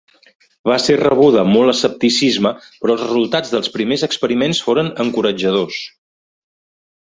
Va 0.69 0.77
ser 0.85 0.95
rebuda 1.01 1.39
amb 1.41 1.53
molt 1.57 1.73
escepticisme 1.73 2.53
però 2.63 2.95
els 2.97 3.05
resultats 3.09 3.53
dels 3.57 3.71
primers 3.77 4.09
experiments 4.11 4.65
foren 4.71 4.93
encoratjadors. 5.07 5.81